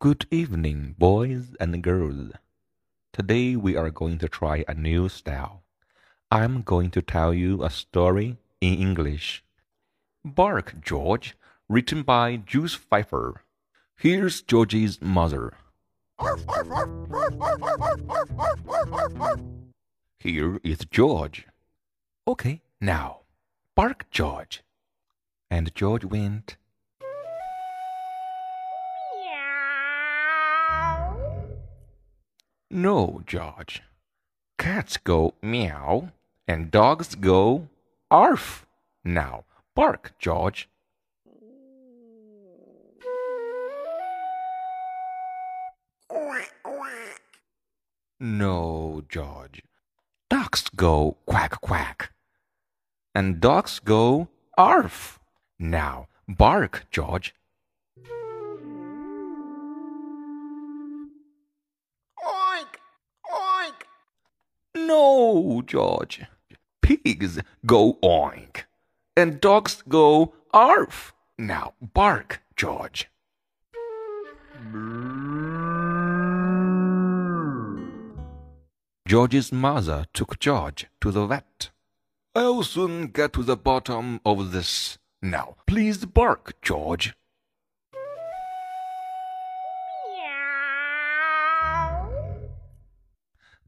[0.00, 2.32] Good evening, boys and girls.
[3.12, 5.62] Today we are going to try a new style.
[6.30, 9.44] I'm going to tell you a story in English.
[10.24, 11.36] Bark, George,
[11.68, 13.42] written by Jules Feiffer.
[13.94, 15.52] Here's George's mother.
[20.18, 21.46] Here is George.
[22.26, 23.18] Okay, now,
[23.76, 24.62] bark, George.
[25.50, 26.56] And George went.
[32.72, 33.82] No, George.
[34.56, 36.12] Cats go meow
[36.46, 37.68] and dogs go
[38.10, 38.64] arf.
[39.02, 40.68] Now, bark, George.
[48.20, 49.62] No, George.
[50.28, 52.12] Ducks go quack quack.
[53.14, 55.18] And dogs go arf.
[55.58, 57.34] Now, bark, George.
[65.40, 66.22] No, George.
[66.82, 68.64] Pigs go oink.
[69.16, 71.14] And dogs go arf.
[71.38, 73.08] Now, bark, George.
[79.08, 81.70] George's mother took George to the vet.
[82.34, 84.98] I'll soon get to the bottom of this.
[85.22, 87.14] Now, please bark, George.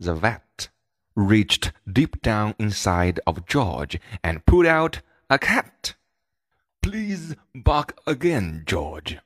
[0.00, 0.70] The vet
[1.20, 5.94] reached deep down inside of George and pulled out a cat.
[6.82, 9.18] Please bark again, George.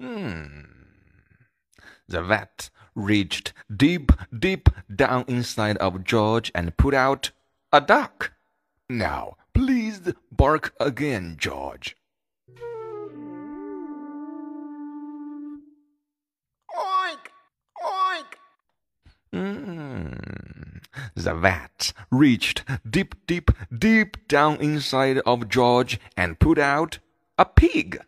[0.00, 0.62] Hmm.
[2.08, 7.30] The vet reached deep, deep down inside of George and put out
[7.72, 8.32] a duck.
[8.88, 11.96] Now, please bark again, George.
[21.14, 27.00] The vet reached deep, deep, deep down inside of George and put out
[27.36, 28.00] a pig.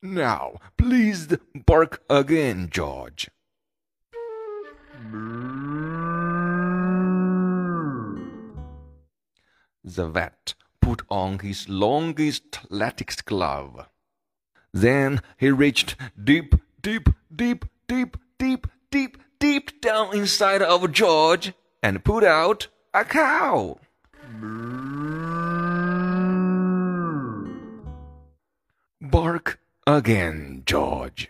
[0.00, 1.28] Now, please
[1.66, 3.28] bark again, George.
[9.84, 13.86] The vet put on his longest latex glove.
[14.72, 21.52] Then he reached deep, deep, deep, deep, deep, deep, deep down inside of George
[21.82, 23.78] and put out a cow.
[29.00, 31.28] Bark again, George.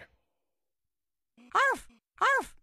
[1.55, 1.89] Arf!
[2.21, 2.55] Arf!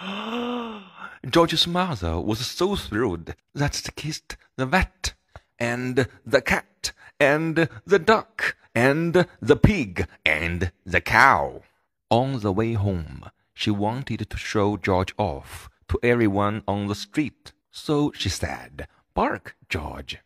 [1.28, 5.14] George's mother was so thrilled that she kissed the vet,
[5.58, 11.62] and the cat, and the duck, and the pig, and the cow.
[12.10, 17.52] On the way home, she wanted to show George off to everyone on the street.
[17.70, 20.18] So she said, Bark, George.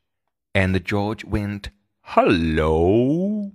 [0.55, 1.71] And the George went,
[2.03, 3.53] Hello.